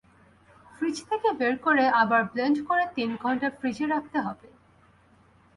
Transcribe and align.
Fridge 0.75 0.97
থেকে 1.09 1.29
বের 1.39 1.55
করে 1.57 1.85
আবার 2.01 2.21
ব্লেন্ড 2.23 2.57
করে 2.67 2.83
তিন 2.95 3.09
ঘণ্টা 3.15 3.47
ফ্রিজে 3.49 3.85
রাখতে 3.87 4.17
হবে। 4.19 4.47